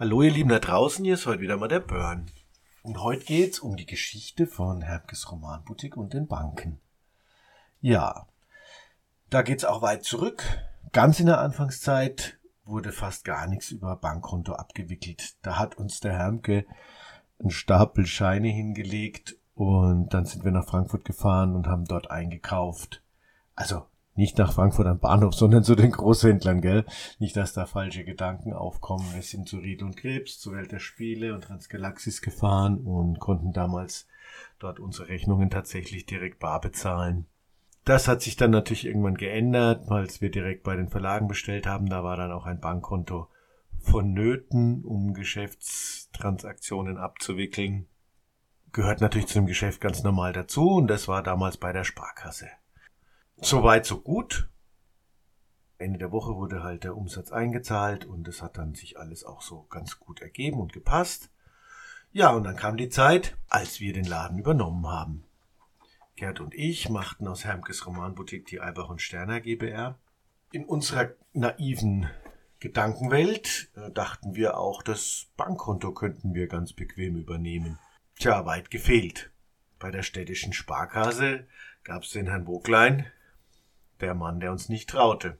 Hallo 0.00 0.22
ihr 0.22 0.30
Lieben 0.30 0.50
da 0.50 0.60
draußen, 0.60 1.04
hier 1.04 1.14
ist 1.14 1.26
heute 1.26 1.40
wieder 1.40 1.56
mal 1.56 1.66
der 1.66 1.80
Burn. 1.80 2.30
Und 2.82 3.02
heute 3.02 3.24
geht's 3.24 3.58
um 3.58 3.74
die 3.76 3.84
Geschichte 3.84 4.46
von 4.46 4.80
Hermkes 4.80 5.32
Romanboutique 5.32 5.96
und 5.96 6.14
den 6.14 6.28
Banken. 6.28 6.78
Ja, 7.80 8.28
da 9.28 9.42
geht's 9.42 9.64
auch 9.64 9.82
weit 9.82 10.04
zurück. 10.04 10.44
Ganz 10.92 11.18
in 11.18 11.26
der 11.26 11.40
Anfangszeit 11.40 12.38
wurde 12.62 12.92
fast 12.92 13.24
gar 13.24 13.48
nichts 13.48 13.72
über 13.72 13.96
Bankkonto 13.96 14.52
abgewickelt. 14.52 15.34
Da 15.42 15.58
hat 15.58 15.74
uns 15.78 15.98
der 15.98 16.12
Hermke 16.12 16.64
einen 17.40 17.50
Stapel 17.50 18.06
Scheine 18.06 18.50
hingelegt 18.50 19.36
und 19.56 20.14
dann 20.14 20.26
sind 20.26 20.44
wir 20.44 20.52
nach 20.52 20.68
Frankfurt 20.68 21.04
gefahren 21.04 21.56
und 21.56 21.66
haben 21.66 21.86
dort 21.86 22.08
eingekauft. 22.08 23.02
Also 23.56 23.84
nicht 24.18 24.36
nach 24.36 24.52
Frankfurt 24.52 24.86
am 24.86 24.98
Bahnhof, 24.98 25.34
sondern 25.34 25.62
zu 25.64 25.76
den 25.76 25.92
Großhändlern, 25.92 26.60
gell? 26.60 26.84
Nicht, 27.18 27.36
dass 27.36 27.52
da 27.52 27.66
falsche 27.66 28.04
Gedanken 28.04 28.52
aufkommen. 28.52 29.06
Wir 29.14 29.22
sind 29.22 29.48
zu 29.48 29.58
Ried 29.58 29.82
und 29.82 29.96
Krebs, 29.96 30.38
zur 30.40 30.54
Welt 30.54 30.72
der 30.72 30.80
Spiele 30.80 31.34
und 31.34 31.44
Transgalaxis 31.44 32.20
gefahren 32.20 32.78
und 32.78 33.20
konnten 33.20 33.52
damals 33.52 34.06
dort 34.58 34.80
unsere 34.80 35.08
Rechnungen 35.08 35.50
tatsächlich 35.50 36.04
direkt 36.04 36.40
bar 36.40 36.60
bezahlen. 36.60 37.26
Das 37.84 38.08
hat 38.08 38.20
sich 38.20 38.36
dann 38.36 38.50
natürlich 38.50 38.84
irgendwann 38.84 39.14
geändert, 39.14 39.88
als 39.88 40.20
wir 40.20 40.30
direkt 40.30 40.64
bei 40.64 40.76
den 40.76 40.88
Verlagen 40.88 41.28
bestellt 41.28 41.66
haben. 41.66 41.88
Da 41.88 42.02
war 42.02 42.16
dann 42.16 42.32
auch 42.32 42.44
ein 42.44 42.60
Bankkonto 42.60 43.28
vonnöten, 43.78 44.84
um 44.84 45.14
Geschäftstransaktionen 45.14 46.98
abzuwickeln. 46.98 47.86
Gehört 48.72 49.00
natürlich 49.00 49.28
zu 49.28 49.38
dem 49.38 49.46
Geschäft 49.46 49.80
ganz 49.80 50.02
normal 50.02 50.32
dazu 50.32 50.68
und 50.70 50.88
das 50.88 51.06
war 51.08 51.22
damals 51.22 51.56
bei 51.56 51.72
der 51.72 51.84
Sparkasse. 51.84 52.48
Soweit, 53.40 53.86
so 53.86 54.00
gut. 54.00 54.48
Ende 55.78 55.98
der 55.98 56.10
Woche 56.10 56.34
wurde 56.34 56.64
halt 56.64 56.82
der 56.82 56.96
Umsatz 56.96 57.30
eingezahlt 57.30 58.04
und 58.04 58.26
es 58.26 58.42
hat 58.42 58.58
dann 58.58 58.74
sich 58.74 58.98
alles 58.98 59.24
auch 59.24 59.42
so 59.42 59.62
ganz 59.70 60.00
gut 60.00 60.20
ergeben 60.20 60.58
und 60.58 60.72
gepasst. 60.72 61.30
Ja, 62.10 62.30
und 62.30 62.42
dann 62.42 62.56
kam 62.56 62.76
die 62.76 62.88
Zeit, 62.88 63.36
als 63.48 63.78
wir 63.78 63.92
den 63.92 64.06
Laden 64.06 64.38
übernommen 64.38 64.88
haben. 64.88 65.24
Gerd 66.16 66.40
und 66.40 66.52
ich 66.52 66.88
machten 66.88 67.28
aus 67.28 67.44
Hermkes 67.44 67.86
Romanboutique 67.86 68.46
die 68.46 68.60
Eibach 68.60 68.88
und 68.88 69.00
Sterner 69.00 69.40
GbR. 69.40 69.96
In 70.50 70.64
unserer 70.64 71.10
naiven 71.32 72.10
Gedankenwelt 72.58 73.70
äh, 73.76 73.92
dachten 73.92 74.34
wir 74.34 74.58
auch, 74.58 74.82
das 74.82 75.28
Bankkonto 75.36 75.92
könnten 75.92 76.34
wir 76.34 76.48
ganz 76.48 76.72
bequem 76.72 77.16
übernehmen. 77.16 77.78
Tja, 78.18 78.44
weit 78.46 78.72
gefehlt. 78.72 79.30
Bei 79.78 79.92
der 79.92 80.02
städtischen 80.02 80.52
Sparkasse 80.52 81.46
gab's 81.84 82.10
den 82.10 82.26
Herrn 82.26 82.46
Boglein, 82.46 83.06
der 84.00 84.14
Mann, 84.14 84.40
der 84.40 84.52
uns 84.52 84.68
nicht 84.68 84.90
traute. 84.90 85.38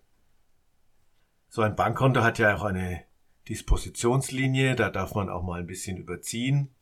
So 1.49 1.63
ein 1.63 1.77
Bankkonto 1.77 2.23
hat 2.23 2.39
ja 2.39 2.55
auch 2.55 2.65
eine 2.65 3.05
Dispositionslinie, 3.49 4.77
da 4.77 4.91
darf 4.91 5.15
man 5.15 5.31
auch 5.31 5.43
mal 5.43 5.61
ein 5.61 5.67
bisschen 5.67 5.97
überziehen. 5.97 6.75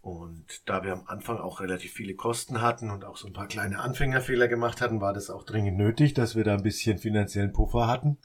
Und 0.00 0.68
da 0.68 0.84
wir 0.84 0.92
am 0.92 1.06
Anfang 1.06 1.38
auch 1.38 1.60
relativ 1.60 1.92
viele 1.92 2.14
Kosten 2.14 2.60
hatten 2.60 2.90
und 2.90 3.04
auch 3.04 3.16
so 3.16 3.26
ein 3.26 3.32
paar 3.32 3.48
kleine 3.48 3.80
Anfängerfehler 3.80 4.46
gemacht 4.46 4.80
hatten, 4.80 5.00
war 5.00 5.12
das 5.12 5.30
auch 5.30 5.44
dringend 5.44 5.76
nötig, 5.76 6.14
dass 6.14 6.36
wir 6.36 6.44
da 6.44 6.54
ein 6.54 6.62
bisschen 6.62 6.98
finanziellen 6.98 7.52
Puffer 7.52 7.88
hatten. 7.88 8.16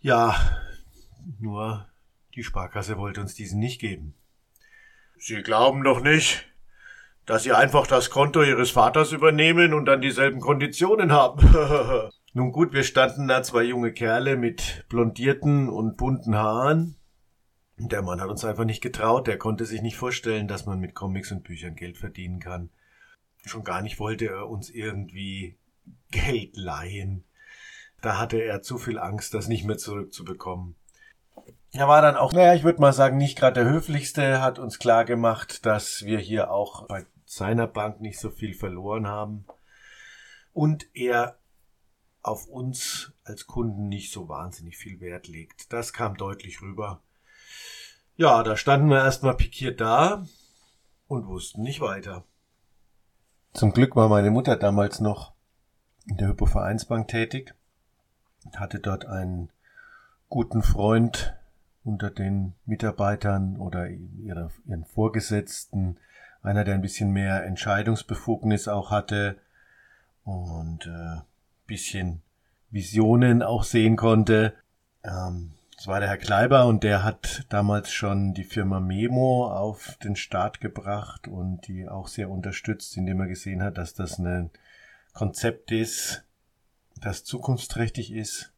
Ja, 0.00 0.36
nur 1.38 1.88
die 2.34 2.42
Sparkasse 2.42 2.98
wollte 2.98 3.20
uns 3.20 3.34
diesen 3.34 3.58
nicht 3.58 3.80
geben. 3.80 4.14
Sie 5.16 5.42
glauben 5.42 5.84
doch 5.84 6.02
nicht, 6.02 6.51
dass 7.26 7.44
Sie 7.44 7.52
einfach 7.52 7.86
das 7.86 8.10
Konto 8.10 8.42
Ihres 8.42 8.70
Vaters 8.70 9.12
übernehmen 9.12 9.74
und 9.74 9.86
dann 9.86 10.00
dieselben 10.00 10.40
Konditionen 10.40 11.12
haben. 11.12 12.10
Nun 12.34 12.52
gut, 12.52 12.72
wir 12.72 12.82
standen 12.82 13.28
da 13.28 13.42
zwei 13.42 13.62
junge 13.62 13.92
Kerle 13.92 14.36
mit 14.36 14.86
blondierten 14.88 15.68
und 15.68 15.96
bunten 15.96 16.34
Haaren. 16.36 16.96
Der 17.76 18.02
Mann 18.02 18.20
hat 18.20 18.30
uns 18.30 18.44
einfach 18.44 18.64
nicht 18.64 18.80
getraut, 18.80 19.26
der 19.26 19.38
konnte 19.38 19.64
sich 19.66 19.82
nicht 19.82 19.96
vorstellen, 19.96 20.48
dass 20.48 20.66
man 20.66 20.78
mit 20.78 20.94
Comics 20.94 21.32
und 21.32 21.42
Büchern 21.42 21.74
Geld 21.74 21.98
verdienen 21.98 22.40
kann. 22.40 22.70
Schon 23.44 23.64
gar 23.64 23.82
nicht 23.82 23.98
wollte 23.98 24.26
er 24.26 24.48
uns 24.48 24.70
irgendwie 24.70 25.58
Geld 26.10 26.56
leihen. 26.56 27.24
Da 28.00 28.18
hatte 28.18 28.38
er 28.38 28.62
zu 28.62 28.78
viel 28.78 28.98
Angst, 28.98 29.34
das 29.34 29.48
nicht 29.48 29.64
mehr 29.64 29.78
zurückzubekommen. 29.78 30.76
Er 31.72 31.88
war 31.88 32.02
dann 32.02 32.16
auch, 32.16 32.32
naja, 32.32 32.54
ich 32.54 32.64
würde 32.64 32.80
mal 32.80 32.92
sagen, 32.92 33.16
nicht 33.16 33.38
gerade 33.38 33.64
der 33.64 33.72
höflichste, 33.72 34.42
hat 34.42 34.58
uns 34.58 34.78
klar 34.78 35.04
gemacht, 35.04 35.64
dass 35.64 36.04
wir 36.04 36.18
hier 36.18 36.50
auch 36.50 36.86
bei 36.86 37.06
seiner 37.32 37.66
Bank 37.66 38.02
nicht 38.02 38.18
so 38.18 38.28
viel 38.28 38.52
verloren 38.52 39.06
haben 39.06 39.46
und 40.52 40.86
er 40.92 41.38
auf 42.20 42.46
uns 42.46 43.14
als 43.24 43.46
Kunden 43.46 43.88
nicht 43.88 44.12
so 44.12 44.28
wahnsinnig 44.28 44.76
viel 44.76 45.00
Wert 45.00 45.28
legt. 45.28 45.72
Das 45.72 45.94
kam 45.94 46.18
deutlich 46.18 46.60
rüber. 46.60 47.00
Ja, 48.16 48.42
da 48.42 48.58
standen 48.58 48.90
wir 48.90 48.98
erstmal 48.98 49.34
pikiert 49.34 49.80
da 49.80 50.26
und 51.08 51.26
wussten 51.26 51.62
nicht 51.62 51.80
weiter. 51.80 52.24
Zum 53.54 53.72
Glück 53.72 53.96
war 53.96 54.10
meine 54.10 54.30
Mutter 54.30 54.56
damals 54.56 55.00
noch 55.00 55.32
in 56.06 56.18
der 56.18 56.28
Hypovereinsbank 56.28 57.08
tätig 57.08 57.54
und 58.44 58.60
hatte 58.60 58.78
dort 58.78 59.06
einen 59.06 59.48
guten 60.28 60.62
Freund 60.62 61.34
unter 61.82 62.10
den 62.10 62.52
Mitarbeitern 62.66 63.56
oder 63.56 63.88
ihren 63.88 64.84
Vorgesetzten, 64.84 65.96
einer, 66.42 66.64
der 66.64 66.74
ein 66.74 66.82
bisschen 66.82 67.12
mehr 67.12 67.44
Entscheidungsbefugnis 67.44 68.68
auch 68.68 68.90
hatte 68.90 69.38
und 70.24 70.86
äh, 70.86 71.20
bisschen 71.66 72.22
Visionen 72.70 73.42
auch 73.42 73.64
sehen 73.64 73.96
konnte. 73.96 74.54
Ähm, 75.04 75.52
das 75.76 75.86
war 75.86 76.00
der 76.00 76.08
Herr 76.08 76.18
Kleiber 76.18 76.66
und 76.66 76.84
der 76.84 77.02
hat 77.02 77.44
damals 77.48 77.90
schon 77.92 78.34
die 78.34 78.44
Firma 78.44 78.78
Memo 78.78 79.50
auf 79.50 79.96
den 80.04 80.16
Start 80.16 80.60
gebracht 80.60 81.28
und 81.28 81.66
die 81.66 81.88
auch 81.88 82.08
sehr 82.08 82.30
unterstützt, 82.30 82.96
indem 82.96 83.20
er 83.20 83.26
gesehen 83.26 83.62
hat, 83.62 83.78
dass 83.78 83.94
das 83.94 84.18
ein 84.18 84.50
Konzept 85.12 85.72
ist, 85.72 86.24
das 87.00 87.24
zukunftsträchtig 87.24 88.12
ist. 88.12 88.52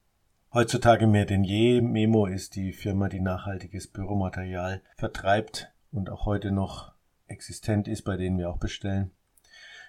Heutzutage 0.52 1.06
mehr 1.06 1.24
denn 1.24 1.44
je. 1.44 1.80
Memo 1.80 2.26
ist 2.26 2.56
die 2.56 2.72
Firma, 2.72 3.08
die 3.08 3.20
nachhaltiges 3.20 3.88
Büromaterial 3.88 4.82
vertreibt 4.96 5.72
und 5.92 6.10
auch 6.10 6.26
heute 6.26 6.52
noch 6.52 6.93
existent 7.26 7.88
ist, 7.88 8.02
bei 8.02 8.16
denen 8.16 8.38
wir 8.38 8.50
auch 8.50 8.58
bestellen. 8.58 9.10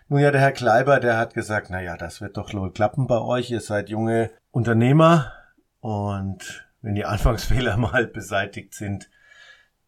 Nun 0.07 0.19
ja, 0.19 0.31
der 0.31 0.41
Herr 0.41 0.51
Kleiber, 0.51 0.99
der 0.99 1.17
hat 1.17 1.33
gesagt, 1.33 1.69
na 1.71 1.81
ja, 1.81 1.97
das 1.97 2.21
wird 2.21 2.37
doch 2.37 2.53
wohl 2.53 2.71
klappen 2.71 3.07
bei 3.07 3.19
euch. 3.19 3.49
Ihr 3.49 3.61
seid 3.61 3.89
junge 3.89 4.29
Unternehmer 4.51 5.33
und 5.79 6.67
wenn 6.81 6.95
die 6.95 7.05
Anfangsfehler 7.05 7.77
mal 7.77 8.05
beseitigt 8.05 8.75
sind, 8.75 9.09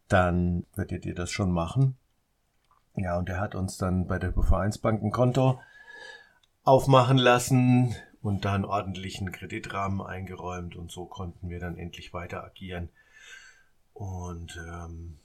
dann 0.08 0.66
werdet 0.74 1.06
ihr 1.06 1.14
das 1.14 1.30
schon 1.30 1.52
machen. 1.52 1.96
Ja, 2.96 3.16
und 3.16 3.28
er 3.28 3.38
hat 3.38 3.54
uns 3.54 3.78
dann 3.78 4.08
bei 4.08 4.18
der 4.18 4.32
Vereinsbank 4.32 5.02
ein 5.02 5.12
Konto 5.12 5.60
aufmachen 6.64 7.16
lassen 7.16 7.94
und 8.20 8.44
da 8.44 8.54
einen 8.54 8.64
ordentlichen 8.64 9.30
Kreditrahmen 9.30 10.02
eingeräumt 10.02 10.74
und 10.74 10.90
so 10.90 11.06
konnten 11.06 11.48
wir 11.48 11.60
dann 11.60 11.78
endlich 11.78 12.12
weiter 12.12 12.42
agieren. 12.42 12.88
Und 13.94 14.60
ähm, 14.68 15.18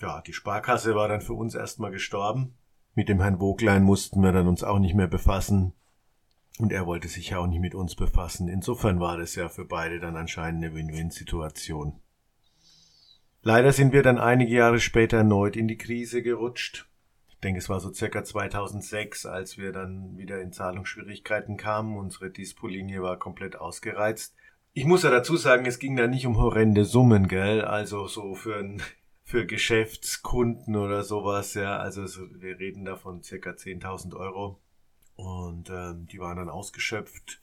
ja, 0.00 0.20
die 0.22 0.32
Sparkasse 0.32 0.94
war 0.94 1.08
dann 1.08 1.20
für 1.20 1.34
uns 1.34 1.54
erstmal 1.54 1.90
gestorben. 1.90 2.54
Mit 2.94 3.08
dem 3.08 3.20
Herrn 3.20 3.40
Woglein 3.40 3.82
mussten 3.82 4.22
wir 4.22 4.32
dann 4.32 4.48
uns 4.48 4.64
auch 4.64 4.78
nicht 4.78 4.94
mehr 4.94 5.08
befassen. 5.08 5.72
Und 6.58 6.72
er 6.72 6.86
wollte 6.86 7.08
sich 7.08 7.30
ja 7.30 7.38
auch 7.38 7.46
nicht 7.46 7.60
mit 7.60 7.74
uns 7.74 7.94
befassen. 7.94 8.48
Insofern 8.48 9.00
war 9.00 9.18
das 9.18 9.34
ja 9.34 9.48
für 9.48 9.66
beide 9.66 10.00
dann 10.00 10.16
anscheinend 10.16 10.64
eine 10.64 10.74
Win-Win-Situation. 10.74 12.00
Leider 13.42 13.72
sind 13.72 13.92
wir 13.92 14.02
dann 14.02 14.18
einige 14.18 14.54
Jahre 14.54 14.80
später 14.80 15.18
erneut 15.18 15.56
in 15.56 15.68
die 15.68 15.76
Krise 15.76 16.22
gerutscht. 16.22 16.88
Ich 17.28 17.38
denke, 17.40 17.58
es 17.58 17.68
war 17.68 17.80
so 17.80 17.92
circa 17.92 18.24
2006, 18.24 19.26
als 19.26 19.58
wir 19.58 19.72
dann 19.72 20.16
wieder 20.16 20.40
in 20.40 20.52
Zahlungsschwierigkeiten 20.52 21.58
kamen. 21.58 21.98
Unsere 21.98 22.30
Dispo-Linie 22.30 23.02
war 23.02 23.18
komplett 23.18 23.56
ausgereizt. 23.56 24.34
Ich 24.72 24.84
muss 24.84 25.02
ja 25.02 25.10
dazu 25.10 25.36
sagen, 25.36 25.66
es 25.66 25.78
ging 25.78 25.96
da 25.96 26.06
nicht 26.06 26.26
um 26.26 26.38
horrende 26.38 26.86
Summen, 26.86 27.28
gell? 27.28 27.62
Also 27.62 28.08
so 28.08 28.34
für 28.34 28.58
ein 28.58 28.82
für 29.26 29.44
Geschäftskunden 29.44 30.76
oder 30.76 31.02
sowas, 31.02 31.54
ja. 31.54 31.78
Also 31.78 32.06
so, 32.06 32.22
wir 32.40 32.60
reden 32.60 32.84
da 32.84 32.96
von 32.96 33.24
circa 33.24 33.50
10.000 33.50 34.16
Euro. 34.16 34.60
Und 35.16 35.68
ähm, 35.68 36.06
die 36.06 36.20
waren 36.20 36.36
dann 36.36 36.48
ausgeschöpft. 36.48 37.42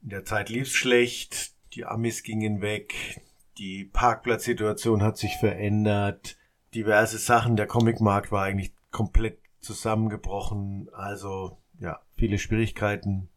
In 0.00 0.10
der 0.10 0.24
Zeit 0.24 0.48
lief's 0.48 0.72
schlecht, 0.72 1.54
die 1.74 1.84
Amis 1.84 2.22
gingen 2.22 2.62
weg, 2.62 3.20
die 3.58 3.84
Parkplatzsituation 3.84 5.02
hat 5.02 5.18
sich 5.18 5.36
verändert, 5.38 6.38
diverse 6.72 7.18
Sachen, 7.18 7.56
der 7.56 7.66
Comicmarkt 7.66 8.30
war 8.32 8.44
eigentlich 8.44 8.72
komplett 8.90 9.38
zusammengebrochen, 9.60 10.88
also 10.92 11.58
ja, 11.80 12.00
viele 12.16 12.38
Schwierigkeiten, 12.38 13.28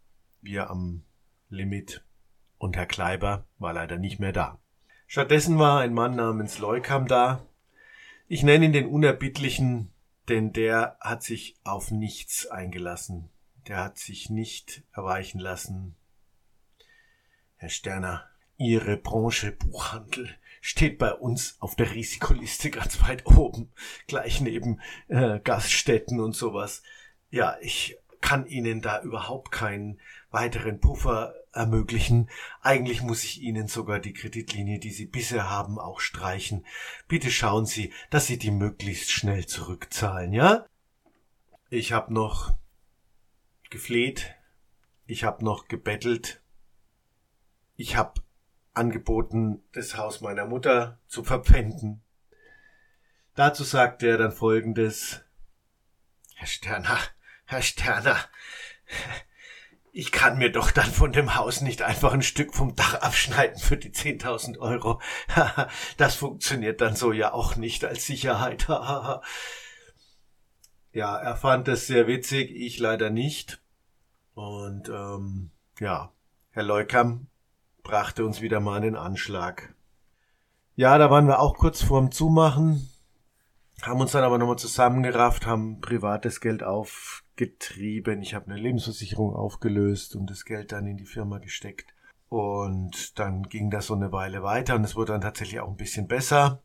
wir 0.41 0.69
am 0.69 1.03
Limit 1.49 2.05
und 2.59 2.77
Herr 2.77 2.85
Kleiber 2.85 3.45
war 3.57 3.73
leider 3.73 3.97
nicht 3.97 4.19
mehr 4.19 4.31
da. 4.31 4.59
Stattdessen 5.07 5.59
war 5.59 5.79
ein 5.79 5.93
Mann 5.93 6.15
namens 6.15 6.59
Leukam 6.59 7.07
da. 7.07 7.45
Ich 8.27 8.43
nenne 8.43 8.65
ihn 8.65 8.73
den 8.73 8.87
Unerbittlichen, 8.87 9.91
denn 10.29 10.53
der 10.53 10.97
hat 10.99 11.23
sich 11.23 11.55
auf 11.63 11.91
nichts 11.91 12.47
eingelassen. 12.47 13.29
Der 13.67 13.77
hat 13.77 13.97
sich 13.97 14.29
nicht 14.29 14.83
erweichen 14.93 15.39
lassen. 15.39 15.95
Herr 17.57 17.69
Sterner, 17.69 18.27
Ihre 18.57 18.97
Branche 18.97 19.51
Buchhandel 19.51 20.29
steht 20.61 20.97
bei 20.97 21.13
uns 21.13 21.57
auf 21.59 21.75
der 21.75 21.93
Risikoliste 21.93 22.69
ganz 22.71 23.01
weit 23.01 23.25
oben, 23.25 23.71
gleich 24.07 24.41
neben 24.41 24.79
äh, 25.07 25.39
Gaststätten 25.39 26.19
und 26.19 26.35
sowas. 26.35 26.83
Ja, 27.29 27.57
ich 27.61 27.97
kann 28.23 28.47
Ihnen 28.47 28.81
da 28.81 29.01
überhaupt 29.01 29.51
keinen 29.51 29.99
weiteren 30.31 30.79
Puffer 30.79 31.35
ermöglichen. 31.51 32.29
Eigentlich 32.61 33.01
muss 33.01 33.25
ich 33.25 33.41
Ihnen 33.41 33.67
sogar 33.67 33.99
die 33.99 34.13
Kreditlinie, 34.13 34.79
die 34.79 34.91
Sie 34.91 35.05
bisher 35.05 35.49
haben, 35.49 35.77
auch 35.77 35.99
streichen. 35.99 36.65
Bitte 37.09 37.29
schauen 37.29 37.65
Sie, 37.65 37.91
dass 38.09 38.25
Sie 38.25 38.37
die 38.37 38.51
möglichst 38.51 39.11
schnell 39.11 39.45
zurückzahlen, 39.45 40.31
ja? 40.31 40.65
Ich 41.69 41.91
habe 41.91 42.13
noch 42.13 42.55
gefleht, 43.69 44.33
ich 45.05 45.25
habe 45.25 45.43
noch 45.43 45.67
gebettelt, 45.67 46.41
ich 47.75 47.97
habe 47.97 48.21
angeboten, 48.73 49.61
das 49.73 49.97
Haus 49.97 50.21
meiner 50.21 50.45
Mutter 50.45 50.97
zu 51.07 51.25
verpfänden. 51.25 52.01
Dazu 53.35 53.65
sagte 53.65 54.07
er 54.07 54.17
dann 54.17 54.31
folgendes 54.31 55.25
Herr 56.35 56.47
Sterner, 56.47 56.99
Herr 57.53 57.61
Sterner, 57.61 58.17
ich 59.91 60.11
kann 60.11 60.39
mir 60.39 60.51
doch 60.51 60.71
dann 60.71 60.89
von 60.89 61.11
dem 61.11 61.35
Haus 61.35 61.61
nicht 61.61 61.83
einfach 61.83 62.11
ein 62.11 62.23
Stück 62.23 62.55
vom 62.55 62.75
Dach 62.75 62.95
abschneiden 62.95 63.59
für 63.59 63.77
die 63.77 63.91
10.000 63.91 64.57
Euro. 64.57 64.99
das 65.97 66.15
funktioniert 66.15 66.81
dann 66.81 66.95
so 66.95 67.11
ja 67.11 67.31
auch 67.31 67.55
nicht 67.55 67.85
als 67.85 68.07
Sicherheit. 68.07 68.67
ja, 70.93 71.15
er 71.15 71.35
fand 71.35 71.67
es 71.67 71.85
sehr 71.85 72.07
witzig, 72.07 72.49
ich 72.49 72.79
leider 72.79 73.11
nicht. 73.11 73.61
Und 74.33 74.89
ähm, 74.89 75.51
ja, 75.79 76.11
Herr 76.49 76.63
Leukam 76.63 77.27
brachte 77.83 78.25
uns 78.25 78.41
wieder 78.41 78.61
mal 78.61 78.77
einen 78.77 78.95
Anschlag. 78.95 79.75
Ja, 80.75 80.97
da 80.97 81.11
waren 81.11 81.27
wir 81.27 81.39
auch 81.39 81.55
kurz 81.55 81.83
vorm 81.83 82.11
Zumachen, 82.11 82.89
haben 83.83 84.01
uns 84.01 84.13
dann 84.13 84.23
aber 84.23 84.39
nochmal 84.39 84.57
zusammengerafft, 84.57 85.45
haben 85.45 85.81
privates 85.81 86.41
Geld 86.41 86.63
aufgetrieben. 87.33 88.21
Ich 88.21 88.33
habe 88.33 88.51
eine 88.51 88.59
Lebensversicherung 88.59 89.35
aufgelöst 89.35 90.15
und 90.15 90.29
das 90.29 90.45
Geld 90.45 90.71
dann 90.71 90.85
in 90.85 90.97
die 90.97 91.05
Firma 91.05 91.39
gesteckt. 91.39 91.93
Und 92.29 93.17
dann 93.19 93.43
ging 93.43 93.69
das 93.69 93.87
so 93.87 93.95
eine 93.95 94.11
Weile 94.11 94.43
weiter 94.43 94.75
und 94.75 94.83
es 94.83 94.95
wurde 94.95 95.13
dann 95.13 95.21
tatsächlich 95.21 95.59
auch 95.59 95.69
ein 95.69 95.77
bisschen 95.77 96.07
besser. 96.07 96.61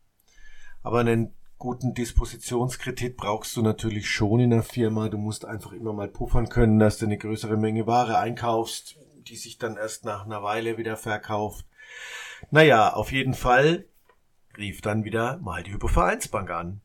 Aber 0.82 1.00
einen 1.00 1.34
guten 1.58 1.94
Dispositionskredit 1.94 3.16
brauchst 3.16 3.56
du 3.56 3.62
natürlich 3.62 4.08
schon 4.10 4.40
in 4.40 4.50
der 4.50 4.62
Firma. 4.62 5.08
Du 5.08 5.18
musst 5.18 5.44
einfach 5.44 5.72
immer 5.72 5.92
mal 5.92 6.08
puffern 6.08 6.48
können, 6.48 6.78
dass 6.78 6.98
du 6.98 7.06
eine 7.06 7.18
größere 7.18 7.56
Menge 7.56 7.86
Ware 7.86 8.18
einkaufst, 8.18 8.98
die 9.26 9.36
sich 9.36 9.58
dann 9.58 9.76
erst 9.76 10.04
nach 10.04 10.24
einer 10.24 10.42
Weile 10.42 10.78
wieder 10.78 10.96
verkauft. 10.96 11.66
Naja, 12.50 12.92
auf 12.92 13.12
jeden 13.12 13.34
Fall 13.34 13.86
rief 14.56 14.80
dann 14.80 15.04
wieder 15.04 15.38
mal 15.38 15.62
die 15.62 15.72
Hypovereinsbank 15.72 16.50
an. 16.50 16.80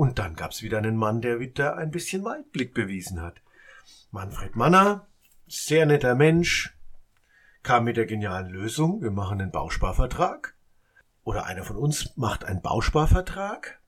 Und 0.00 0.18
dann 0.18 0.34
gab's 0.34 0.62
wieder 0.62 0.78
einen 0.78 0.96
Mann, 0.96 1.20
der 1.20 1.40
wieder 1.40 1.76
ein 1.76 1.90
bisschen 1.90 2.24
Weitblick 2.24 2.72
bewiesen 2.72 3.20
hat. 3.20 3.42
Manfred 4.10 4.56
Manner, 4.56 5.06
sehr 5.46 5.84
netter 5.84 6.14
Mensch, 6.14 6.74
kam 7.62 7.84
mit 7.84 7.98
der 7.98 8.06
genialen 8.06 8.48
Lösung, 8.48 9.02
wir 9.02 9.10
machen 9.10 9.42
einen 9.42 9.50
Bausparvertrag. 9.50 10.56
Oder 11.22 11.44
einer 11.44 11.64
von 11.64 11.76
uns 11.76 12.16
macht 12.16 12.46
einen 12.46 12.62
Bausparvertrag 12.62 13.78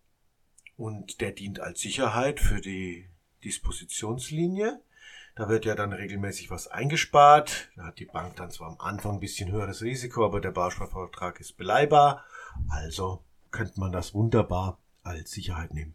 und 0.77 1.23
der 1.23 1.33
dient 1.33 1.61
als 1.61 1.81
Sicherheit 1.81 2.41
für 2.41 2.61
die 2.61 3.09
Dispositionslinie. 3.43 4.83
Da 5.35 5.49
wird 5.49 5.65
ja 5.65 5.75
dann 5.75 5.95
regelmäßig 5.95 6.51
was 6.51 6.69
eingespart. 6.69 7.71
Da 7.75 7.85
hat 7.85 7.99
die 7.99 8.05
Bank 8.05 8.37
dann 8.37 8.51
zwar 8.51 8.69
am 8.69 8.81
Anfang 8.81 9.15
ein 9.15 9.21
bisschen 9.21 9.51
höheres 9.51 9.81
Risiko, 9.81 10.27
aber 10.27 10.43
der 10.43 10.51
Bausparvertrag 10.51 11.41
ist 11.41 11.57
beleihbar. 11.57 12.23
Also 12.69 13.25
könnte 13.51 13.81
man 13.81 13.93
das 13.93 14.13
wunderbar 14.13 14.79
als 15.05 15.31
Sicherheit 15.31 15.73
nehmen. 15.73 15.95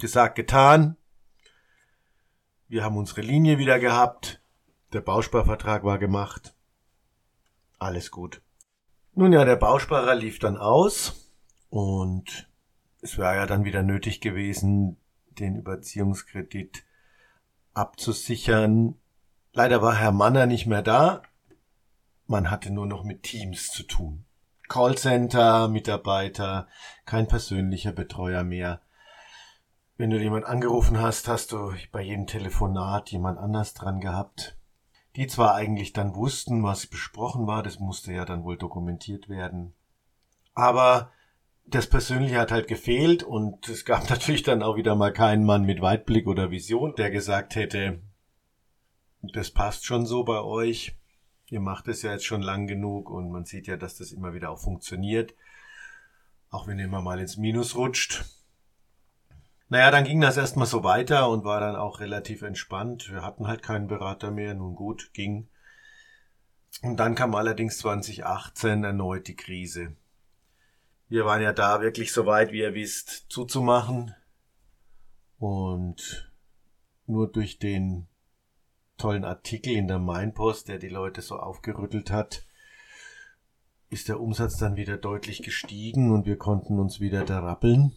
Gesagt, 0.00 0.34
getan. 0.34 0.96
Wir 2.68 2.82
haben 2.82 2.96
unsere 2.96 3.20
Linie 3.20 3.58
wieder 3.58 3.78
gehabt. 3.78 4.40
Der 4.92 5.00
Bausparvertrag 5.00 5.84
war 5.84 5.98
gemacht. 5.98 6.54
Alles 7.78 8.10
gut. 8.10 8.42
Nun 9.14 9.32
ja, 9.32 9.44
der 9.44 9.56
Bausparer 9.56 10.14
lief 10.14 10.38
dann 10.38 10.56
aus 10.56 11.30
und 11.68 12.48
es 13.00 13.18
wäre 13.18 13.36
ja 13.36 13.46
dann 13.46 13.64
wieder 13.64 13.82
nötig 13.82 14.20
gewesen, 14.20 14.96
den 15.38 15.56
Überziehungskredit 15.56 16.84
abzusichern. 17.74 18.96
Leider 19.52 19.82
war 19.82 19.94
Herr 19.94 20.12
Manner 20.12 20.46
nicht 20.46 20.66
mehr 20.66 20.82
da. 20.82 21.22
Man 22.26 22.50
hatte 22.50 22.72
nur 22.72 22.86
noch 22.86 23.04
mit 23.04 23.22
Teams 23.22 23.68
zu 23.68 23.84
tun. 23.84 24.24
Callcenter, 24.68 25.68
Mitarbeiter, 25.68 26.66
kein 27.04 27.28
persönlicher 27.28 27.92
Betreuer 27.92 28.42
mehr. 28.42 28.80
Wenn 29.96 30.10
du 30.10 30.20
jemand 30.20 30.44
angerufen 30.44 31.00
hast, 31.00 31.28
hast 31.28 31.52
du 31.52 31.72
bei 31.92 32.02
jedem 32.02 32.26
Telefonat 32.26 33.12
jemand 33.12 33.38
anders 33.38 33.74
dran 33.74 34.00
gehabt. 34.00 34.56
Die 35.14 35.28
zwar 35.28 35.54
eigentlich 35.54 35.92
dann 35.92 36.16
wussten, 36.16 36.64
was 36.64 36.88
besprochen 36.88 37.46
war, 37.46 37.62
das 37.62 37.78
musste 37.78 38.12
ja 38.12 38.24
dann 38.24 38.42
wohl 38.42 38.56
dokumentiert 38.56 39.28
werden. 39.28 39.72
Aber 40.52 41.12
das 41.64 41.88
Persönliche 41.88 42.40
hat 42.40 42.50
halt 42.50 42.66
gefehlt 42.66 43.22
und 43.22 43.68
es 43.68 43.84
gab 43.84 44.10
natürlich 44.10 44.42
dann 44.42 44.64
auch 44.64 44.74
wieder 44.74 44.96
mal 44.96 45.12
keinen 45.12 45.44
Mann 45.44 45.62
mit 45.62 45.80
Weitblick 45.80 46.26
oder 46.26 46.50
Vision, 46.50 46.96
der 46.96 47.12
gesagt 47.12 47.54
hätte, 47.54 48.00
das 49.22 49.52
passt 49.52 49.86
schon 49.86 50.06
so 50.06 50.24
bei 50.24 50.40
euch. 50.40 50.96
Ihr 51.50 51.60
macht 51.60 51.86
es 51.86 52.02
ja 52.02 52.10
jetzt 52.10 52.26
schon 52.26 52.42
lang 52.42 52.66
genug 52.66 53.10
und 53.10 53.30
man 53.30 53.44
sieht 53.44 53.68
ja, 53.68 53.76
dass 53.76 53.98
das 53.98 54.10
immer 54.10 54.34
wieder 54.34 54.50
auch 54.50 54.58
funktioniert. 54.58 55.34
Auch 56.50 56.66
wenn 56.66 56.80
ihr 56.80 56.86
immer 56.86 57.00
mal 57.00 57.20
ins 57.20 57.36
Minus 57.36 57.76
rutscht. 57.76 58.24
Naja, 59.74 59.90
dann 59.90 60.04
ging 60.04 60.20
das 60.20 60.36
erstmal 60.36 60.68
so 60.68 60.84
weiter 60.84 61.28
und 61.28 61.42
war 61.42 61.58
dann 61.58 61.74
auch 61.74 61.98
relativ 61.98 62.42
entspannt. 62.42 63.10
Wir 63.10 63.22
hatten 63.22 63.48
halt 63.48 63.60
keinen 63.64 63.88
Berater 63.88 64.30
mehr. 64.30 64.54
Nun 64.54 64.76
gut, 64.76 65.10
ging. 65.14 65.48
Und 66.82 66.98
dann 66.98 67.16
kam 67.16 67.34
allerdings 67.34 67.78
2018 67.78 68.84
erneut 68.84 69.26
die 69.26 69.34
Krise. 69.34 69.96
Wir 71.08 71.24
waren 71.24 71.42
ja 71.42 71.52
da 71.52 71.80
wirklich 71.80 72.12
so 72.12 72.24
weit, 72.24 72.52
wie 72.52 72.60
ihr 72.60 72.74
wisst, 72.74 73.26
zuzumachen. 73.30 74.14
Und 75.40 76.32
nur 77.06 77.26
durch 77.26 77.58
den 77.58 78.06
tollen 78.96 79.24
Artikel 79.24 79.72
in 79.72 79.88
der 79.88 79.98
Mainpost, 79.98 80.68
der 80.68 80.78
die 80.78 80.88
Leute 80.88 81.20
so 81.20 81.34
aufgerüttelt 81.34 82.12
hat, 82.12 82.46
ist 83.90 84.06
der 84.06 84.20
Umsatz 84.20 84.56
dann 84.56 84.76
wieder 84.76 84.98
deutlich 84.98 85.42
gestiegen 85.42 86.12
und 86.12 86.26
wir 86.26 86.38
konnten 86.38 86.78
uns 86.78 87.00
wieder 87.00 87.24
da 87.24 87.40
rappeln. 87.40 87.96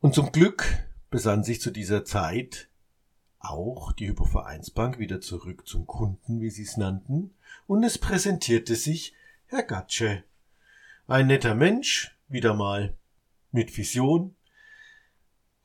Und 0.00 0.14
zum 0.14 0.32
Glück 0.32 0.64
besann 1.10 1.44
sich 1.44 1.60
zu 1.60 1.70
dieser 1.70 2.04
Zeit 2.04 2.68
auch 3.38 3.92
die 3.92 4.08
Hypovereinsbank 4.08 4.98
wieder 4.98 5.20
zurück 5.20 5.66
zum 5.66 5.86
Kunden, 5.86 6.40
wie 6.40 6.50
sie 6.50 6.62
es 6.62 6.76
nannten, 6.76 7.34
und 7.66 7.84
es 7.84 7.98
präsentierte 7.98 8.74
sich 8.74 9.14
Herr 9.46 9.62
Gatsche 9.62 10.24
ein 11.08 11.28
netter 11.28 11.54
Mensch, 11.54 12.16
wieder 12.28 12.54
mal, 12.54 12.96
mit 13.52 13.76
Vision, 13.76 14.34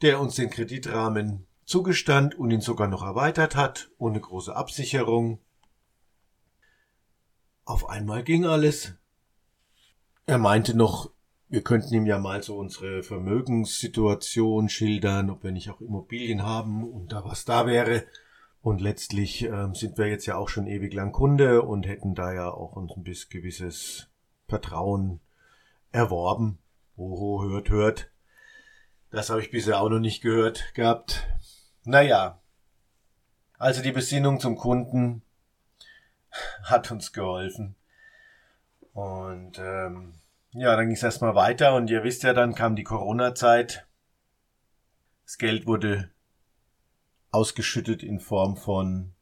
der 0.02 0.20
uns 0.20 0.36
den 0.36 0.50
Kreditrahmen 0.50 1.48
zugestand 1.66 2.36
und 2.36 2.52
ihn 2.52 2.62
sogar 2.62 2.88
noch 2.88 3.04
erweitert 3.04 3.56
hat, 3.56 3.90
ohne 3.98 4.20
große 4.20 4.56
Absicherung. 4.56 5.40
Auf 7.66 7.90
einmal 7.90 8.24
ging 8.24 8.46
alles. 8.46 8.94
Er 10.26 10.38
meinte 10.38 10.76
noch, 10.76 11.12
wir 11.52 11.64
könnten 11.64 11.94
ihm 11.94 12.06
ja 12.06 12.18
mal 12.18 12.42
so 12.42 12.56
unsere 12.56 13.04
Vermögenssituation 13.04 14.70
schildern, 14.70 15.30
ob 15.30 15.44
wir 15.44 15.52
nicht 15.52 15.70
auch 15.70 15.82
Immobilien 15.82 16.44
haben 16.44 16.90
und 16.90 17.12
da 17.12 17.26
was 17.26 17.44
da 17.44 17.68
wäre. 17.68 18.06
Und 18.62 18.80
letztlich 18.80 19.44
äh, 19.44 19.68
sind 19.74 19.98
wir 19.98 20.08
jetzt 20.08 20.26
ja 20.26 20.38
auch 20.38 20.48
schon 20.48 20.66
ewig 20.66 20.94
lang 20.94 21.12
Kunde 21.12 21.64
und 21.64 21.86
hätten 21.86 22.16
da 22.16 22.32
ja 22.32 22.50
auch 22.50 22.78
uns 22.78 22.96
ein 22.96 23.04
bisschen 23.04 23.30
gewisses 23.32 24.08
Vertrauen 24.48 25.20
erworben. 25.92 26.58
Oho, 26.96 27.44
hört, 27.44 27.70
hört. 27.70 28.12
Das 29.10 29.30
habe 29.30 29.42
ich 29.42 29.52
bisher 29.52 29.82
auch 29.82 29.90
noch 29.90 30.00
nicht 30.00 30.22
gehört 30.22 30.74
gehabt. 30.74 31.28
Naja. 31.84 32.40
Also 33.58 33.82
die 33.82 33.92
Besinnung 33.92 34.40
zum 34.40 34.56
Kunden 34.56 35.22
hat 36.64 36.92
uns 36.92 37.12
geholfen. 37.12 37.76
Und 38.94 39.60
ähm, 39.60 40.14
ja, 40.54 40.76
dann 40.76 40.88
ging 40.88 40.96
es 40.96 41.04
erstmal 41.04 41.36
weiter 41.36 41.76
und 41.76 41.90
ihr 41.90 42.04
wisst 42.04 42.24
ja, 42.24 42.34
dann 42.34 42.56
kam 42.56 42.76
die 42.76 42.84
Corona-Zeit. 42.84 43.88
Das 45.26 45.38
Geld 45.38 45.66
wurde 45.66 46.10
ausgeschüttet 47.32 48.04
in 48.04 48.20
Form 48.20 48.58
von 48.58 49.14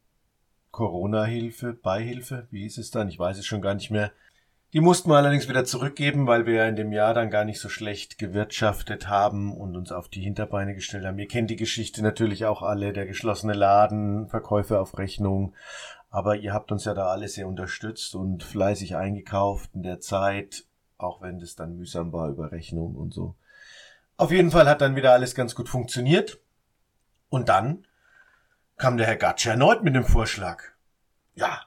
Corona-Hilfe, 0.72 1.74
Beihilfe, 1.74 2.48
wie 2.52 2.64
hieß 2.64 2.80
es 2.80 2.92
dann? 2.92 3.10
Ich 3.10 3.20
weiß 3.20 3.38
es 3.38 3.46
schon 3.46 3.62
gar 3.62 3.76
nicht 3.76 3.92
mehr. 3.92 4.12
Die 4.74 4.82
mussten 4.82 5.10
wir 5.10 5.18
allerdings 5.18 5.50
wieder 5.50 5.66
zurückgeben, 5.66 6.28
weil 6.28 6.46
wir 6.46 6.54
ja 6.54 6.68
in 6.68 6.76
dem 6.76 6.92
Jahr 6.92 7.16
dann 7.16 7.32
gar 7.32 7.44
nicht 7.44 7.60
so 7.60 7.70
schlecht 7.70 8.20
gewirtschaftet 8.20 9.08
haben 9.08 9.52
und 9.56 9.76
uns 9.76 9.92
auf 9.92 10.10
die 10.10 10.22
Hinterbeine 10.22 10.76
gestellt 10.76 11.06
haben. 11.06 11.18
Ihr 11.18 11.28
kennt 11.28 11.50
die 11.50 11.56
Geschichte 11.56 12.04
natürlich 12.04 12.46
auch 12.46 12.62
alle, 12.62 12.94
der 12.94 13.08
geschlossene 13.08 13.54
Laden, 13.54 14.28
Verkäufe 14.28 14.80
auf 14.80 15.00
Rechnung. 15.00 15.56
Aber 16.12 16.36
ihr 16.36 16.54
habt 16.54 16.72
uns 16.72 16.86
ja 16.86 16.94
da 16.94 17.08
alle 17.08 17.28
sehr 17.28 17.48
unterstützt 17.48 18.14
und 18.14 18.44
fleißig 18.44 18.96
eingekauft 18.96 19.72
in 19.74 19.82
der 19.82 20.00
Zeit. 20.00 20.66
Auch 21.00 21.22
wenn 21.22 21.40
das 21.40 21.56
dann 21.56 21.78
mühsam 21.78 22.14
war 22.14 22.30
über 22.30 22.52
Rechnung 22.52 22.96
und 22.96 23.14
so. 23.14 23.36
Auf 24.18 24.32
jeden 24.32 24.52
Fall 24.52 24.68
hat 24.68 24.82
dann 24.82 24.96
wieder 24.96 25.14
alles 25.14 25.34
ganz 25.34 25.56
gut 25.56 25.70
funktioniert. 25.70 26.40
Und 27.30 27.50
dann 27.50 27.88
kam 28.78 28.98
der 28.98 29.08
Herr 29.08 29.16
Gatsch 29.16 29.46
erneut 29.46 29.84
mit 29.84 29.96
dem 29.96 30.04
Vorschlag. 30.04 30.64
Ja, 31.36 31.62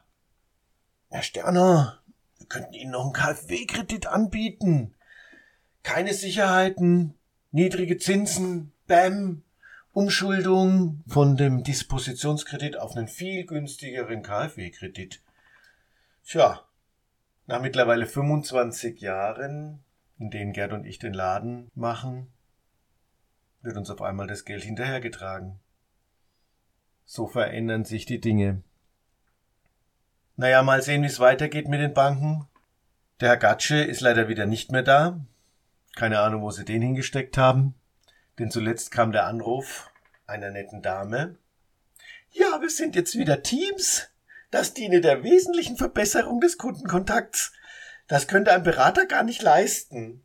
Herr 1.08 1.22
Sterner, 1.22 2.00
wir 2.38 2.46
könnten 2.46 2.74
Ihnen 2.74 2.92
noch 2.92 3.04
einen 3.04 3.12
KfW-Kredit 3.12 4.06
anbieten. 4.06 4.94
Keine 5.82 6.12
Sicherheiten, 6.12 7.14
niedrige 7.52 7.96
Zinsen, 7.96 8.72
Bäm, 8.86 9.42
Umschuldung 9.92 11.02
von 11.06 11.36
dem 11.36 11.64
Dispositionskredit 11.64 12.78
auf 12.78 12.96
einen 12.96 13.08
viel 13.08 13.46
günstigeren 13.46 14.22
KfW-Kredit. 14.22 15.22
Tja, 16.24 16.66
nach 17.52 17.60
mittlerweile 17.60 18.06
25 18.06 18.98
Jahren, 19.02 19.84
in 20.18 20.30
denen 20.30 20.54
Gerd 20.54 20.72
und 20.72 20.86
ich 20.86 20.98
den 20.98 21.12
Laden 21.12 21.70
machen, 21.74 22.32
wird 23.60 23.76
uns 23.76 23.90
auf 23.90 24.00
einmal 24.00 24.26
das 24.26 24.46
Geld 24.46 24.64
hinterhergetragen. 24.64 25.60
So 27.04 27.26
verändern 27.26 27.84
sich 27.84 28.06
die 28.06 28.22
Dinge. 28.22 28.62
Naja, 30.36 30.62
mal 30.62 30.80
sehen, 30.80 31.02
wie 31.02 31.08
es 31.08 31.20
weitergeht 31.20 31.68
mit 31.68 31.80
den 31.80 31.92
Banken. 31.92 32.48
Der 33.20 33.28
Herr 33.28 33.36
Gatsche 33.36 33.76
ist 33.76 34.00
leider 34.00 34.28
wieder 34.28 34.46
nicht 34.46 34.72
mehr 34.72 34.82
da. 34.82 35.20
Keine 35.94 36.20
Ahnung, 36.20 36.40
wo 36.40 36.50
sie 36.50 36.64
den 36.64 36.80
hingesteckt 36.80 37.36
haben. 37.36 37.74
Denn 38.38 38.50
zuletzt 38.50 38.90
kam 38.92 39.12
der 39.12 39.26
Anruf 39.26 39.90
einer 40.26 40.50
netten 40.50 40.80
Dame. 40.80 41.36
Ja, 42.30 42.62
wir 42.62 42.70
sind 42.70 42.96
jetzt 42.96 43.14
wieder 43.18 43.42
Teams. 43.42 44.08
Das 44.52 44.74
diene 44.74 45.00
der 45.00 45.24
wesentlichen 45.24 45.78
Verbesserung 45.78 46.38
des 46.38 46.58
Kundenkontakts. 46.58 47.52
Das 48.06 48.28
könnte 48.28 48.52
ein 48.52 48.62
Berater 48.62 49.06
gar 49.06 49.22
nicht 49.22 49.40
leisten. 49.40 50.22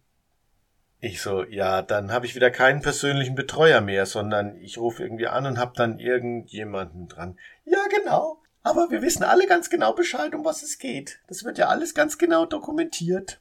Ich 1.00 1.22
so, 1.22 1.46
ja, 1.46 1.82
dann 1.82 2.12
habe 2.12 2.26
ich 2.26 2.36
wieder 2.36 2.52
keinen 2.52 2.82
persönlichen 2.82 3.36
Betreuer 3.36 3.80
mehr, 3.80 4.06
sondern 4.06 4.58
ich 4.58 4.80
rufe 4.80 5.02
irgendwie 5.02 5.28
an 5.28 5.46
und 5.46 5.58
hab 5.58 5.76
dann 5.76 5.98
irgendjemanden 5.98 7.08
dran. 7.08 7.40
Ja, 7.64 7.80
genau. 7.90 8.44
Aber 8.64 8.92
wir 8.92 9.02
wissen 9.02 9.24
alle 9.24 9.48
ganz 9.48 9.70
genau 9.70 9.94
Bescheid, 9.94 10.36
um 10.36 10.44
was 10.44 10.62
es 10.62 10.78
geht. 10.78 11.20
Das 11.28 11.46
wird 11.46 11.58
ja 11.58 11.70
alles 11.70 11.96
ganz 11.96 12.18
genau 12.18 12.46
dokumentiert. 12.46 13.40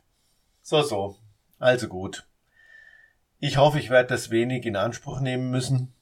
So, 0.62 0.82
so. 0.82 1.16
Also 1.58 1.88
gut. 1.88 2.28
Ich 3.40 3.56
hoffe, 3.56 3.80
ich 3.80 3.90
werde 3.90 4.10
das 4.10 4.30
wenig 4.30 4.64
in 4.66 4.76
Anspruch 4.76 5.18
nehmen 5.18 5.50
müssen. 5.50 5.92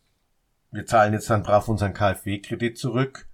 Wir 0.72 0.84
zahlen 0.84 1.14
jetzt 1.14 1.30
dann 1.30 1.42
brav 1.42 1.68
unseren 1.68 1.94
KfW-Kredit 1.94 2.76
zurück. 2.76 3.26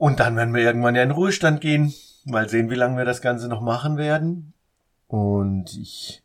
Und 0.00 0.18
dann 0.18 0.34
werden 0.34 0.54
wir 0.54 0.62
irgendwann 0.62 0.94
ja 0.94 1.02
in 1.02 1.10
Ruhestand 1.10 1.60
gehen. 1.60 1.92
Mal 2.24 2.48
sehen, 2.48 2.70
wie 2.70 2.74
lange 2.74 2.96
wir 2.96 3.04
das 3.04 3.20
Ganze 3.20 3.48
noch 3.48 3.60
machen 3.60 3.98
werden. 3.98 4.54
Und 5.08 5.76
ich 5.76 6.22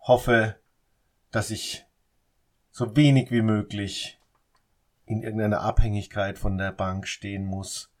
hoffe, 0.00 0.56
dass 1.30 1.52
ich 1.52 1.86
so 2.72 2.96
wenig 2.96 3.30
wie 3.30 3.42
möglich 3.42 4.18
in 5.06 5.22
irgendeiner 5.22 5.60
Abhängigkeit 5.60 6.40
von 6.40 6.58
der 6.58 6.72
Bank 6.72 7.06
stehen 7.06 7.44
muss. 7.44 7.92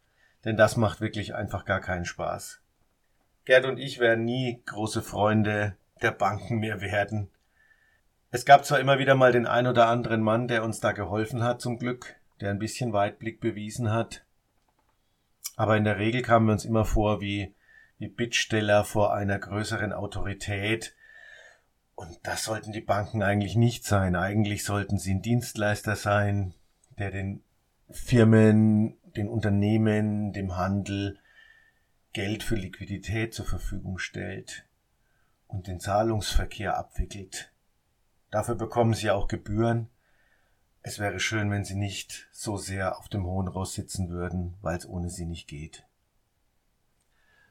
Denn 0.44 0.56
das 0.56 0.76
macht 0.76 1.00
wirklich 1.00 1.32
einfach 1.32 1.64
gar 1.64 1.80
keinen 1.80 2.04
Spaß. 2.04 2.60
Gerd 3.44 3.66
und 3.66 3.78
ich 3.78 4.00
werden 4.00 4.24
nie 4.24 4.62
große 4.66 5.02
Freunde 5.02 5.76
der 6.02 6.10
Banken 6.10 6.58
mehr 6.58 6.80
werden. 6.80 7.30
Es 8.32 8.44
gab 8.44 8.64
zwar 8.64 8.80
immer 8.80 8.98
wieder 8.98 9.14
mal 9.14 9.30
den 9.30 9.46
ein 9.46 9.68
oder 9.68 9.86
anderen 9.86 10.22
Mann, 10.22 10.48
der 10.48 10.64
uns 10.64 10.80
da 10.80 10.90
geholfen 10.90 11.44
hat, 11.44 11.60
zum 11.60 11.78
Glück, 11.78 12.16
der 12.40 12.50
ein 12.50 12.58
bisschen 12.58 12.92
Weitblick 12.92 13.38
bewiesen 13.40 13.92
hat, 13.92 14.24
aber 15.56 15.76
in 15.76 15.84
der 15.84 15.98
Regel 15.98 16.22
kamen 16.22 16.46
wir 16.46 16.52
uns 16.52 16.64
immer 16.64 16.84
vor 16.84 17.20
wie, 17.20 17.54
wie 17.98 18.08
Bittsteller 18.08 18.84
vor 18.84 19.14
einer 19.14 19.38
größeren 19.38 19.92
Autorität, 19.92 20.94
und 21.94 22.18
das 22.22 22.44
sollten 22.44 22.72
die 22.72 22.80
Banken 22.80 23.22
eigentlich 23.22 23.54
nicht 23.54 23.84
sein. 23.84 24.16
Eigentlich 24.16 24.64
sollten 24.64 24.98
sie 24.98 25.14
ein 25.14 25.22
Dienstleister 25.22 25.94
sein, 25.94 26.54
der 26.98 27.10
den 27.10 27.44
Firmen, 27.90 28.96
den 29.14 29.28
Unternehmen, 29.28 30.32
dem 30.32 30.56
Handel 30.56 31.18
Geld 32.12 32.42
für 32.42 32.56
Liquidität 32.56 33.34
zur 33.34 33.46
Verfügung 33.46 33.98
stellt 33.98 34.66
und 35.46 35.66
den 35.66 35.80
Zahlungsverkehr 35.80 36.76
abwickelt. 36.76 37.52
Dafür 38.30 38.54
bekommen 38.54 38.94
sie 38.94 39.10
auch 39.10 39.28
Gebühren. 39.28 39.88
Es 40.82 40.98
wäre 40.98 41.20
schön, 41.20 41.50
wenn 41.50 41.64
sie 41.64 41.76
nicht 41.76 42.28
so 42.32 42.56
sehr 42.56 42.98
auf 42.98 43.08
dem 43.08 43.24
hohen 43.24 43.48
Ross 43.48 43.74
sitzen 43.74 44.08
würden, 44.10 44.54
weil 44.62 44.76
es 44.76 44.88
ohne 44.88 45.10
sie 45.10 45.26
nicht 45.26 45.46
geht. 45.46 45.84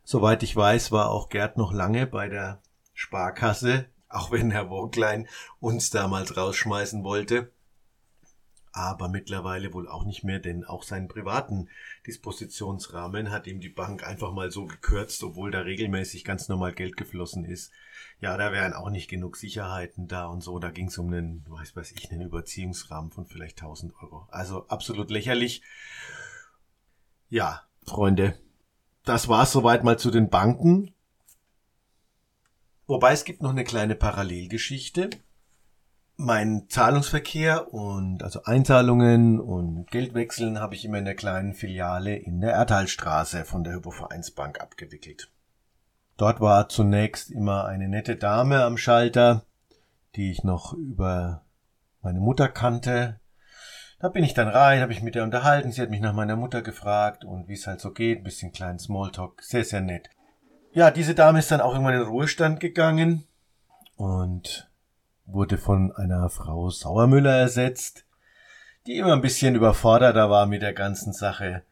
Soweit 0.04 0.44
ich 0.44 0.56
weiß, 0.56 0.92
war 0.92 1.10
auch 1.10 1.30
Gerd 1.30 1.58
noch 1.58 1.72
lange 1.72 2.08
bei 2.08 2.28
der 2.28 2.62
Sparkasse, 2.94 3.86
auch 4.10 4.32
wenn 4.32 4.52
Herr 4.52 4.70
Woglein 4.70 5.28
uns 5.60 5.90
damals 5.90 6.36
rausschmeißen 6.36 7.04
wollte 7.04 7.52
aber 8.74 9.10
mittlerweile 9.10 9.74
wohl 9.74 9.88
auch 9.88 10.06
nicht 10.06 10.24
mehr, 10.24 10.40
denn 10.40 10.64
auch 10.64 10.84
seinen 10.84 11.08
privaten 11.08 11.70
Dispositionsrahmen 12.08 13.30
hat 13.30 13.48
ihm 13.48 13.60
die 13.60 13.70
Bank 13.70 14.08
einfach 14.08 14.32
mal 14.32 14.52
so 14.52 14.66
gekürzt, 14.66 15.24
obwohl 15.24 15.52
da 15.52 15.62
regelmäßig 15.62 16.24
ganz 16.24 16.48
normal 16.48 16.74
Geld 16.74 16.96
geflossen 16.96 17.44
ist. 17.44 17.72
Ja, 18.20 18.38
da 18.38 18.52
wären 18.52 18.74
auch 18.74 18.90
nicht 18.90 19.10
genug 19.10 19.36
Sicherheiten 19.36 20.08
da 20.08 20.28
und 20.28 20.42
so. 20.42 20.58
Da 20.60 20.72
ging 20.72 20.88
es 20.88 20.98
um 20.98 21.08
einen, 21.08 21.46
weiß 21.50 21.76
weiß 21.76 21.92
ich, 21.92 22.12
einen 22.12 22.22
Überziehungsrahmen 22.22 23.12
von 23.12 23.26
vielleicht 23.26 23.62
1000 23.62 23.94
Euro. 24.02 24.28
Also 24.30 24.68
absolut 24.68 25.10
lächerlich. 25.12 25.64
Ja, 27.30 27.64
Freunde, 27.86 28.38
das 29.04 29.28
war's 29.28 29.52
soweit 29.52 29.84
mal 29.84 29.98
zu 29.98 30.12
den 30.12 30.30
Banken. 30.30 30.94
Wobei 32.88 33.14
es 33.14 33.26
gibt 33.26 33.42
noch 33.42 33.52
eine 33.52 33.64
kleine 33.64 33.96
Parallelgeschichte 33.96 35.10
mein 36.22 36.68
Zahlungsverkehr 36.70 37.74
und 37.74 38.24
also 38.24 38.44
Einzahlungen 38.44 39.40
und 39.40 39.90
Geldwechseln 39.90 40.60
habe 40.60 40.76
ich 40.76 40.86
immer 40.86 41.00
in 41.00 41.06
der 41.06 41.16
kleinen 41.16 41.54
Filiale 41.54 42.16
in 42.16 42.42
der 42.42 42.52
Erdtalstraße 42.52 43.44
von 43.44 43.64
der 43.64 43.74
Hypovereinsbank 43.74 44.62
abgewickelt. 44.62 45.32
Dort 46.18 46.40
war 46.40 46.70
zunächst 46.70 47.32
immer 47.32 47.66
eine 47.66 47.90
nette 47.90 48.16
Dame 48.16 48.64
am 48.64 48.78
Schalter, 48.78 49.44
die 50.16 50.32
ich 50.32 50.44
noch 50.44 50.74
über 50.74 51.44
meine 52.02 52.20
Mutter 52.20 52.48
kannte. 52.48 53.20
Da 54.00 54.10
bin 54.10 54.24
ich 54.24 54.36
dann 54.36 54.48
rein, 54.48 54.82
habe 54.82 54.94
ich 54.94 55.02
mit 55.02 55.16
ihr 55.16 55.24
unterhalten, 55.24 55.72
sie 55.72 55.82
hat 55.82 55.90
mich 55.90 56.02
nach 56.02 56.14
meiner 56.14 56.36
Mutter 56.36 56.62
gefragt 56.62 57.26
und 57.26 57.48
wie 57.48 57.54
es 57.54 57.66
halt 57.66 57.82
so 57.82 57.92
geht, 57.92 58.20
ein 58.20 58.24
bisschen 58.24 58.52
kleinen 58.52 58.80
Smalltalk, 58.80 59.42
sehr, 59.42 59.64
sehr 59.64 59.82
nett. 59.82 60.10
Ja, 60.74 60.92
diese 60.92 61.16
Dame 61.16 61.40
ist 61.40 61.52
dann 61.52 61.62
auch 61.62 61.74
irgendwann 61.74 61.96
in 61.96 62.02
den 62.02 62.10
Ruhestand 62.10 62.60
gegangen 62.60 63.26
und 63.96 64.71
wurde 65.26 65.58
von 65.58 65.92
einer 65.92 66.30
Frau 66.30 66.70
Sauermüller 66.70 67.36
ersetzt, 67.36 68.06
die 68.86 68.98
immer 68.98 69.14
ein 69.14 69.22
bisschen 69.22 69.56
überforderter 69.56 70.30
war 70.30 70.46
mit 70.46 70.62
der 70.62 70.74
ganzen 70.74 71.14
Sache. 71.14 71.64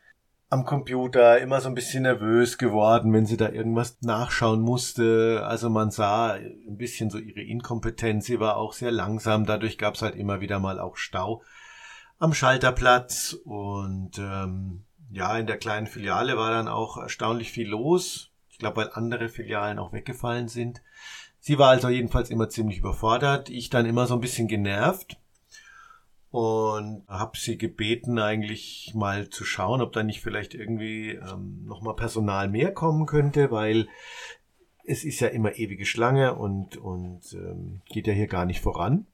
Am 0.52 0.66
Computer 0.66 1.38
immer 1.40 1.62
so 1.62 1.70
ein 1.70 1.76
bisschen 1.76 2.04
nervös 2.04 2.58
geworden, 2.58 3.14
wenn 3.14 3.28
sie 3.28 3.38
da 3.38 3.50
irgendwas 3.50 3.98
nachschauen 4.02 4.62
musste. 4.62 5.44
Also 5.46 5.70
man 5.70 5.92
sah 5.92 6.34
ein 6.34 6.78
bisschen 6.78 7.12
so 7.12 7.20
ihre 7.20 7.42
Inkompetenz. 7.42 8.26
Sie 8.26 8.40
war 8.40 8.58
auch 8.58 8.74
sehr 8.74 8.92
langsam. 8.92 9.46
Dadurch 9.46 9.78
gab 9.78 9.94
es 9.94 10.02
halt 10.02 10.16
immer 10.16 10.42
wieder 10.42 10.60
mal 10.60 10.80
auch 10.80 10.98
Stau 10.98 11.44
am 12.18 12.34
Schalterplatz. 12.34 13.38
Und 13.46 14.18
ähm, 14.18 14.86
ja, 15.12 15.38
in 15.38 15.46
der 15.46 15.58
kleinen 15.58 15.86
Filiale 15.86 16.36
war 16.36 16.50
dann 16.50 16.68
auch 16.68 16.98
erstaunlich 16.98 17.52
viel 17.52 17.70
los. 17.70 18.32
Ich 18.50 18.58
glaube, 18.58 18.78
weil 18.78 18.90
andere 18.94 19.30
Filialen 19.30 19.78
auch 19.78 19.94
weggefallen 19.94 20.48
sind. 20.48 20.82
Sie 21.40 21.58
war 21.58 21.70
also 21.70 21.90
jedenfalls 21.90 22.30
immer 22.30 22.50
ziemlich 22.50 22.80
überfordert, 22.80 23.50
ich 23.50 23.70
dann 23.70 23.86
immer 23.86 24.08
so 24.08 24.14
ein 24.14 24.22
bisschen 24.22 24.48
genervt 24.48 25.18
und 26.32 27.04
habe 27.08 27.38
sie 27.38 27.58
gebeten, 27.58 28.20
eigentlich 28.20 28.92
mal 28.94 29.30
zu 29.30 29.46
schauen, 29.46 29.82
ob 29.82 29.94
da 29.94 30.04
nicht 30.04 30.22
vielleicht 30.22 30.54
irgendwie 30.54 31.12
ähm, 31.12 31.66
nochmal 31.66 31.96
Personal 31.96 32.50
mehr 32.50 32.74
kommen 32.74 33.06
könnte, 33.06 33.52
weil 33.52 33.88
es 34.86 35.04
ist 35.04 35.20
ja 35.20 35.28
immer 35.28 35.56
ewige 35.56 35.86
Schlange 35.86 36.36
und, 36.36 36.78
und 36.78 37.34
ähm, 37.34 37.82
geht 37.86 38.08
ja 38.08 38.14
hier 38.14 38.28
gar 38.28 38.46
nicht 38.46 38.62
voran. 38.62 39.08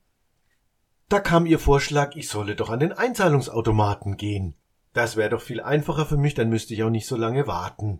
Da 1.07 1.19
kam 1.19 1.45
ihr 1.45 1.59
Vorschlag, 1.59 2.15
ich 2.15 2.27
solle 2.27 2.55
doch 2.55 2.69
an 2.69 2.79
den 2.79 2.91
Einzahlungsautomaten 2.91 4.17
gehen. 4.17 4.55
Das 4.93 5.15
wäre 5.17 5.29
doch 5.29 5.41
viel 5.41 5.61
einfacher 5.61 6.05
für 6.05 6.17
mich, 6.17 6.33
dann 6.33 6.49
müsste 6.49 6.73
ich 6.73 6.83
auch 6.83 6.89
nicht 6.89 7.05
so 7.05 7.15
lange 7.15 7.47
warten. 7.47 7.99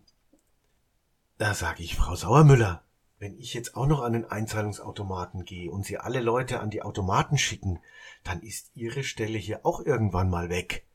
Da 1.38 1.54
sage 1.54 1.84
ich, 1.84 1.96
Frau 1.96 2.16
Sauermüller, 2.16 2.85
wenn 3.18 3.38
ich 3.38 3.54
jetzt 3.54 3.76
auch 3.76 3.86
noch 3.86 4.02
an 4.02 4.14
den 4.14 4.26
Einzahlungsautomaten 4.26 5.46
gehe 5.46 5.72
und 5.72 5.86
Sie 5.86 5.98
alle 5.98 6.20
Leute 6.20 6.60
an 6.60 6.70
die 6.70 6.82
Automaten 6.82 7.38
schicken, 7.38 7.80
dann 8.24 8.42
ist 8.42 8.72
Ihre 8.76 9.04
Stelle 9.04 9.38
hier 9.38 9.66
auch 9.66 9.80
irgendwann 9.80 10.30
mal 10.30 10.50
weg. 10.50 10.86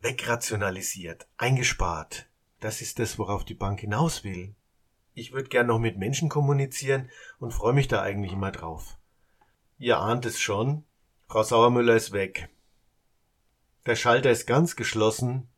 Wegrationalisiert, 0.00 1.26
eingespart. 1.36 2.26
Das 2.60 2.82
ist 2.82 2.98
das, 2.98 3.18
worauf 3.18 3.44
die 3.44 3.54
Bank 3.54 3.80
hinaus 3.80 4.24
will. 4.24 4.54
Ich 5.14 5.32
würde 5.32 5.48
gern 5.48 5.66
noch 5.66 5.78
mit 5.78 5.98
Menschen 5.98 6.28
kommunizieren 6.28 7.10
und 7.38 7.52
freue 7.52 7.72
mich 7.72 7.88
da 7.88 8.02
eigentlich 8.02 8.32
immer 8.32 8.50
drauf. 8.50 8.98
Ihr 9.78 9.98
ahnt 9.98 10.26
es 10.26 10.38
schon, 10.38 10.84
Frau 11.26 11.42
Sauermüller 11.42 11.96
ist 11.96 12.12
weg. 12.12 12.50
Der 13.86 13.96
Schalter 13.96 14.30
ist 14.30 14.46
ganz 14.46 14.76
geschlossen, 14.76 15.48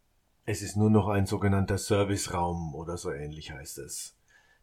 es 0.47 0.63
ist 0.63 0.77
nur 0.77 0.91
noch 0.91 1.09
ein 1.09 1.27
sogenannter 1.27 1.79
Serviceraum 1.79 2.75
oder 2.75 2.97
so 2.97 3.11
ähnlich 3.11 3.51
heißt 3.51 3.79
es. 3.79 4.17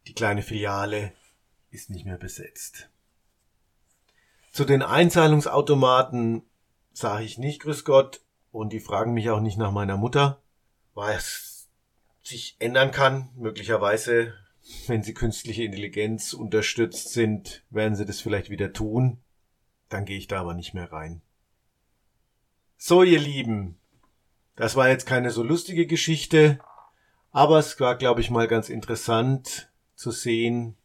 Die 0.07 0.13
kleine 0.13 0.41
Filiale 0.41 1.13
ist 1.71 1.89
nicht 1.89 2.05
mehr 2.05 2.17
besetzt. 2.17 2.89
Zu 4.51 4.65
den 4.65 4.81
Einzahlungsautomaten 4.81 6.43
sage 6.93 7.23
ich 7.23 7.37
nicht 7.37 7.61
Grüß 7.61 7.85
Gott 7.85 8.21
und 8.51 8.73
die 8.73 8.81
fragen 8.81 9.13
mich 9.13 9.29
auch 9.29 9.39
nicht 9.39 9.57
nach 9.57 9.71
meiner 9.71 9.97
Mutter, 9.97 10.41
weil 10.93 11.15
es 11.15 11.69
sich 12.21 12.57
ändern 12.59 12.91
kann. 12.91 13.29
Möglicherweise, 13.35 14.33
wenn 14.87 15.03
sie 15.03 15.13
künstliche 15.13 15.63
Intelligenz 15.63 16.33
unterstützt 16.33 17.13
sind, 17.13 17.63
werden 17.69 17.95
sie 17.95 18.05
das 18.05 18.19
vielleicht 18.19 18.49
wieder 18.49 18.73
tun. 18.73 19.19
Dann 19.87 20.05
gehe 20.05 20.17
ich 20.17 20.27
da 20.27 20.41
aber 20.41 20.53
nicht 20.53 20.73
mehr 20.73 20.91
rein. 20.91 21.21
So, 22.77 23.03
ihr 23.03 23.19
Lieben, 23.19 23.77
das 24.55 24.75
war 24.75 24.89
jetzt 24.89 25.05
keine 25.05 25.31
so 25.31 25.43
lustige 25.43 25.87
Geschichte, 25.87 26.59
aber 27.31 27.59
es 27.59 27.79
war, 27.79 27.95
glaube 27.95 28.21
ich, 28.21 28.29
mal 28.29 28.47
ganz 28.47 28.69
interessant 28.69 29.71
zu 29.95 30.11
sehen, 30.11 30.75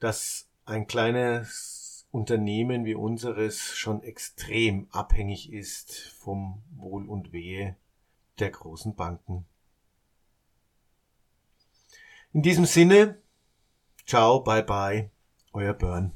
dass 0.00 0.48
ein 0.64 0.86
kleines 0.86 2.08
Unternehmen 2.10 2.84
wie 2.84 2.94
unseres 2.94 3.76
schon 3.76 4.02
extrem 4.02 4.88
abhängig 4.90 5.52
ist 5.52 6.12
vom 6.18 6.62
Wohl 6.72 7.08
und 7.08 7.32
Wehe 7.32 7.76
der 8.38 8.50
großen 8.50 8.96
Banken. 8.96 9.46
In 12.32 12.42
diesem 12.42 12.64
Sinne, 12.64 13.20
ciao, 14.06 14.40
bye 14.40 14.62
bye, 14.62 15.10
euer 15.52 15.74
Burn. 15.74 16.12